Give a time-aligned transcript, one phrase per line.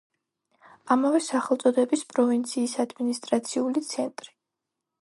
[0.95, 4.37] ამავე სახელწოდების პროვინციის ადმინისტრაციული ცენტრი.